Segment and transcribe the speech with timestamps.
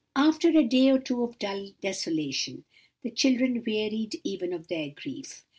[0.15, 2.63] After a day or two of dull desolation,
[3.03, 5.45] the children wearied even of their grief.